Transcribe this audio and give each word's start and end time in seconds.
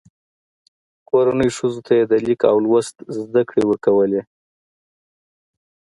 کورنۍ 1.09 1.49
ښځو 1.57 1.81
ته 1.85 1.91
یې 1.99 2.03
د 2.11 2.13
لیک 2.25 2.41
او 2.51 2.57
لوست 2.65 2.95
زده 3.23 3.41
کړې 3.49 3.63
ورکولې. 3.65 4.21